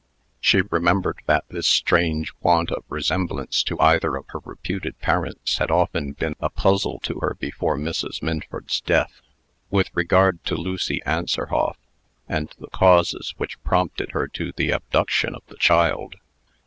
[0.39, 5.69] She remembered that this strange want of resemblance to either of her reputed parents had
[5.69, 8.19] often been a puzzle to her before Mrs.
[8.23, 9.21] Minford's death.
[9.69, 11.77] With regard to Lucy Anserhoff,
[12.27, 16.15] and the causes which prompted her to the abduction of the child.